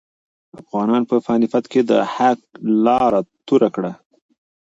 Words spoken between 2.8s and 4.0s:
لاره توره کړه.